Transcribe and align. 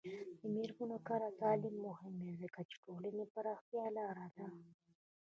د 0.39 0.41
میرمنو 0.55 0.97
کار 1.07 1.21
او 1.27 1.33
تعلیم 1.41 1.75
مهم 1.87 2.13
دی 2.23 2.31
ځکه 2.41 2.59
چې 2.69 2.75
ټولنې 2.85 3.25
پراختیا 3.33 3.85
لاره 3.97 4.27
ده. 4.35 4.47